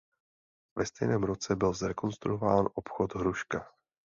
[0.75, 3.71] Ve stejném roce byl zrekonstruován obchod Hruška.